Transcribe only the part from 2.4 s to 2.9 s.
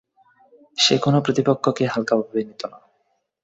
নিত না।